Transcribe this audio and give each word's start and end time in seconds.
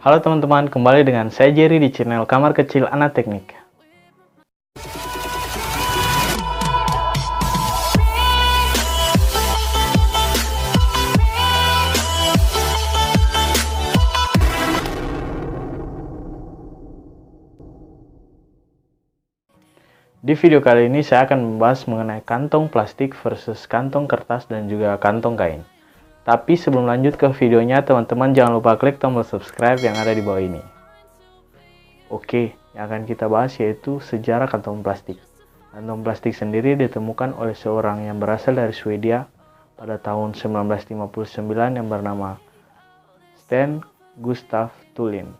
Halo 0.00 0.16
teman-teman, 0.16 0.72
kembali 0.72 1.04
dengan 1.04 1.28
saya 1.28 1.52
Jerry 1.52 1.76
di 1.76 1.92
channel 1.92 2.24
Kamar 2.24 2.56
Kecil 2.56 2.88
Anak 2.88 3.20
Teknik. 3.20 3.52
Di 20.24 20.32
video 20.32 20.64
kali 20.64 20.88
ini 20.88 21.04
saya 21.04 21.28
akan 21.28 21.44
membahas 21.44 21.84
mengenai 21.84 22.24
kantong 22.24 22.72
plastik 22.72 23.12
versus 23.20 23.68
kantong 23.68 24.08
kertas 24.08 24.48
dan 24.48 24.64
juga 24.64 24.96
kantong 24.96 25.36
kain. 25.36 25.60
Tapi 26.24 26.54
sebelum 26.54 26.84
lanjut 26.84 27.16
ke 27.16 27.32
videonya, 27.32 27.80
teman-teman 27.80 28.36
jangan 28.36 28.60
lupa 28.60 28.76
klik 28.76 29.00
tombol 29.00 29.24
subscribe 29.24 29.80
yang 29.80 29.96
ada 29.96 30.12
di 30.12 30.20
bawah 30.20 30.42
ini. 30.42 30.62
Oke, 32.12 32.54
yang 32.76 32.90
akan 32.90 33.08
kita 33.08 33.26
bahas 33.26 33.56
yaitu 33.56 33.98
sejarah 34.04 34.46
kantong 34.46 34.84
plastik. 34.84 35.16
Kantong 35.72 36.02
plastik 36.04 36.34
sendiri 36.36 36.76
ditemukan 36.76 37.32
oleh 37.38 37.56
seorang 37.56 38.04
yang 38.04 38.20
berasal 38.20 38.58
dari 38.58 38.74
Swedia 38.74 39.30
pada 39.78 39.96
tahun 39.96 40.36
1959 40.36 41.78
yang 41.78 41.86
bernama 41.88 42.36
Sten 43.40 43.80
Gustav 44.20 44.74
Tulin. 44.92 45.32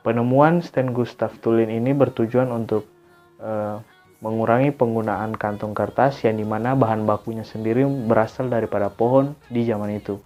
Penemuan 0.00 0.64
Sten 0.64 0.90
Gustav 0.96 1.36
Tulin 1.38 1.68
ini 1.68 1.92
bertujuan 1.92 2.48
untuk 2.50 2.88
Eh, 3.40 3.76
mengurangi 4.20 4.68
penggunaan 4.76 5.32
kantong 5.32 5.72
kertas 5.72 6.20
yang 6.28 6.36
di 6.36 6.44
mana 6.44 6.76
bahan 6.76 7.08
bakunya 7.08 7.40
sendiri 7.44 7.88
berasal 7.88 8.52
daripada 8.52 8.92
pohon 8.92 9.32
di 9.48 9.64
zaman 9.64 9.96
itu. 9.96 10.20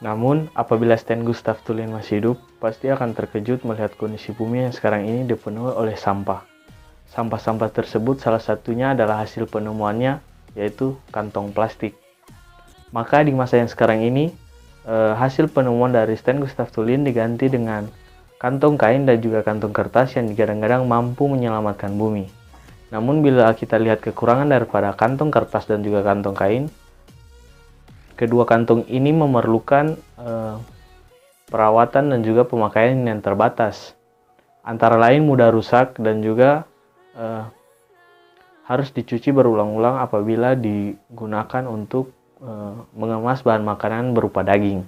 Namun, 0.00 0.52
apabila 0.52 0.96
Stan 0.96 1.20
Gustav 1.24 1.60
Tulin 1.64 1.92
masih 1.92 2.20
hidup, 2.20 2.36
pasti 2.60 2.92
akan 2.92 3.16
terkejut 3.16 3.64
melihat 3.64 3.92
kondisi 3.96 4.36
bumi 4.36 4.68
yang 4.68 4.74
sekarang 4.74 5.08
ini 5.08 5.24
dipenuhi 5.24 5.72
oleh 5.72 5.96
sampah. 5.96 6.44
Sampah-sampah 7.08 7.72
tersebut 7.72 8.20
salah 8.20 8.40
satunya 8.40 8.92
adalah 8.92 9.24
hasil 9.24 9.48
penemuannya, 9.48 10.20
yaitu 10.52 10.96
kantong 11.08 11.56
plastik. 11.56 11.96
Maka 12.92 13.24
di 13.24 13.32
masa 13.32 13.60
yang 13.60 13.70
sekarang 13.70 14.04
ini, 14.04 14.32
eh, 14.84 15.14
hasil 15.16 15.48
penemuan 15.52 15.92
dari 15.92 16.16
Stan 16.20 16.36
Gustav 16.36 16.68
Tulin 16.68 17.04
diganti 17.04 17.48
dengan 17.48 17.88
kantong 18.36 18.76
kain 18.76 19.08
dan 19.08 19.24
juga 19.24 19.40
kantong 19.40 19.72
kertas 19.72 20.20
yang 20.20 20.28
kadang-kadang 20.36 20.84
mampu 20.84 21.24
menyelamatkan 21.30 21.96
bumi. 21.96 22.43
Namun 22.94 23.26
bila 23.26 23.50
kita 23.58 23.74
lihat 23.74 23.98
kekurangan 24.06 24.46
daripada 24.46 24.94
kantong 24.94 25.34
kertas 25.34 25.66
dan 25.66 25.82
juga 25.82 26.06
kantong 26.06 26.38
kain, 26.38 26.64
kedua 28.14 28.46
kantong 28.46 28.86
ini 28.86 29.10
memerlukan 29.10 29.98
eh, 29.98 30.56
perawatan 31.50 32.14
dan 32.14 32.20
juga 32.22 32.46
pemakaian 32.46 32.94
yang 33.02 33.18
terbatas. 33.18 33.98
Antara 34.62 34.94
lain 34.94 35.26
mudah 35.26 35.50
rusak 35.50 35.98
dan 35.98 36.22
juga 36.22 36.70
eh, 37.18 37.42
harus 38.70 38.94
dicuci 38.94 39.34
berulang-ulang 39.34 39.98
apabila 39.98 40.54
digunakan 40.54 41.66
untuk 41.66 42.14
eh, 42.46 42.74
mengemas 42.94 43.42
bahan 43.42 43.66
makanan 43.66 44.14
berupa 44.14 44.46
daging. 44.46 44.86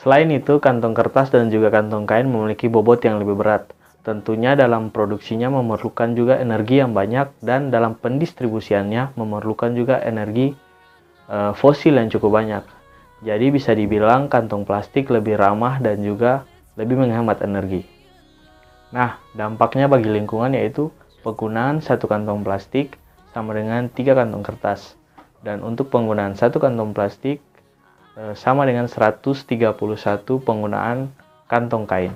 Selain 0.00 0.26
itu, 0.32 0.56
kantong 0.56 0.96
kertas 0.96 1.28
dan 1.28 1.52
juga 1.52 1.68
kantong 1.68 2.08
kain 2.08 2.26
memiliki 2.26 2.64
bobot 2.66 3.04
yang 3.04 3.20
lebih 3.20 3.36
berat. 3.36 3.83
Tentunya 4.04 4.52
dalam 4.52 4.92
produksinya 4.92 5.48
memerlukan 5.48 6.12
juga 6.12 6.36
energi 6.36 6.78
yang 6.78 6.92
banyak 6.92 7.40
dan 7.40 7.72
dalam 7.72 7.96
pendistribusiannya 7.96 9.16
memerlukan 9.16 9.72
juga 9.72 9.98
energi 10.04 10.52
e, 11.24 11.38
fosil 11.56 11.96
yang 11.96 12.12
cukup 12.12 12.36
banyak. 12.36 12.64
Jadi 13.24 13.46
bisa 13.48 13.72
dibilang 13.72 14.28
kantong 14.28 14.68
plastik 14.68 15.08
lebih 15.08 15.40
ramah 15.40 15.80
dan 15.80 16.04
juga 16.04 16.44
lebih 16.76 17.00
menghemat 17.00 17.40
energi. 17.40 17.88
Nah, 18.92 19.16
dampaknya 19.32 19.88
bagi 19.88 20.12
lingkungan 20.12 20.52
yaitu 20.52 20.92
penggunaan 21.24 21.80
satu 21.80 22.04
kantong 22.04 22.44
plastik 22.44 23.00
sama 23.32 23.56
dengan 23.56 23.88
tiga 23.88 24.12
kantong 24.12 24.44
kertas. 24.44 25.00
Dan 25.40 25.64
untuk 25.64 25.88
penggunaan 25.88 26.36
satu 26.36 26.60
kantong 26.60 26.92
plastik 26.92 27.40
Eh, 28.14 28.34
sama 28.38 28.62
dengan 28.62 28.86
131 28.86 29.74
penggunaan 30.38 31.10
kantong 31.50 31.82
kain. 31.82 32.14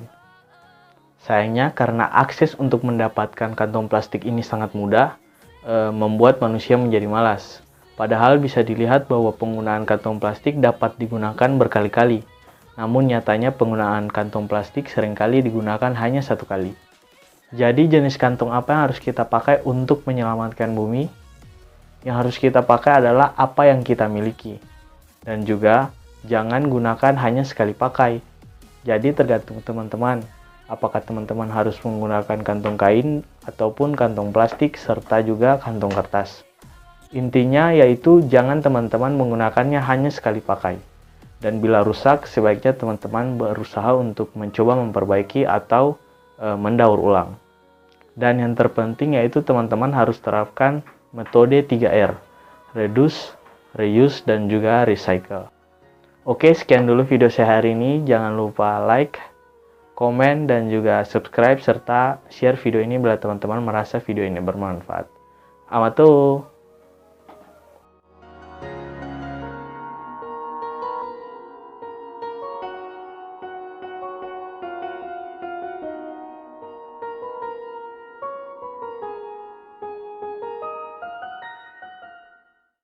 Sayangnya 1.23 1.75
karena 1.75 2.07
akses 2.07 2.55
untuk 2.55 2.87
mendapatkan 2.87 3.55
kantong 3.59 3.91
plastik 3.91 4.23
ini 4.23 4.43
sangat 4.43 4.73
mudah, 4.73 5.19
e, 5.67 5.91
membuat 5.91 6.39
manusia 6.39 6.79
menjadi 6.79 7.11
malas. 7.11 7.63
Padahal 7.99 8.39
bisa 8.39 8.63
dilihat 8.63 9.11
bahwa 9.11 9.35
penggunaan 9.35 9.83
kantong 9.83 10.23
plastik 10.23 10.63
dapat 10.63 10.95
digunakan 11.03 11.51
berkali-kali. 11.59 12.23
Namun 12.79 13.11
nyatanya 13.11 13.51
penggunaan 13.51 14.07
kantong 14.07 14.47
plastik 14.47 14.87
sering 14.87 15.19
kali 15.19 15.43
digunakan 15.43 15.91
hanya 15.99 16.23
satu 16.23 16.47
kali. 16.47 16.79
Jadi 17.51 17.91
jenis 17.91 18.15
kantong 18.15 18.55
apa 18.55 18.71
yang 18.71 18.83
harus 18.87 19.03
kita 19.03 19.27
pakai 19.27 19.67
untuk 19.67 20.07
menyelamatkan 20.07 20.71
bumi? 20.71 21.11
Yang 22.07 22.15
harus 22.15 22.37
kita 22.39 22.63
pakai 22.63 23.03
adalah 23.03 23.35
apa 23.35 23.67
yang 23.67 23.83
kita 23.83 24.07
miliki 24.07 24.63
dan 25.27 25.43
juga 25.43 25.91
jangan 26.25 26.65
gunakan 26.71 27.15
hanya 27.19 27.43
sekali 27.43 27.75
pakai. 27.75 28.23
Jadi 28.87 29.13
tergantung 29.13 29.61
teman-teman, 29.61 30.23
apakah 30.69 31.01
teman-teman 31.01 31.49
harus 31.49 31.81
menggunakan 31.81 32.45
kantong 32.45 32.77
kain 32.77 33.09
ataupun 33.49 33.97
kantong 33.97 34.31
plastik 34.31 34.77
serta 34.77 35.25
juga 35.25 35.57
kantong 35.59 35.91
kertas. 35.97 36.45
Intinya 37.17 37.73
yaitu 37.73 38.21
jangan 38.29 38.61
teman-teman 38.61 39.17
menggunakannya 39.17 39.81
hanya 39.81 40.13
sekali 40.13 40.45
pakai. 40.45 40.77
Dan 41.41 41.65
bila 41.65 41.81
rusak, 41.81 42.29
sebaiknya 42.29 42.77
teman-teman 42.77 43.41
berusaha 43.41 43.97
untuk 43.97 44.29
mencoba 44.37 44.77
memperbaiki 44.77 45.49
atau 45.49 45.97
e, 46.37 46.47
mendaur 46.59 47.01
ulang. 47.01 47.39
Dan 48.19 48.43
yang 48.43 48.53
terpenting 48.59 49.17
yaitu 49.17 49.41
teman-teman 49.41 49.95
harus 49.95 50.19
terapkan 50.19 50.83
metode 51.15 51.63
3R, 51.65 52.19
reduce, 52.75 53.33
reuse, 53.79 54.21
dan 54.27 54.51
juga 54.51 54.83
recycle. 54.85 55.47
Oke, 56.29 56.53
sekian 56.53 56.85
dulu 56.85 57.07
video 57.09 57.33
saya 57.33 57.57
hari 57.57 57.73
ini. 57.73 58.05
Jangan 58.05 58.35
lupa 58.37 58.83
like, 58.85 59.17
komen, 59.99 60.47
dan 60.47 60.71
juga 60.71 61.03
subscribe, 61.03 61.59
serta 61.59 62.23
share 62.31 62.55
video 62.55 62.79
ini 62.79 63.03
bila 63.03 63.19
teman-teman 63.19 63.59
merasa 63.59 63.99
video 63.99 64.23
ini 64.23 64.39
bermanfaat. 64.39 65.11
Amato! 65.67 66.47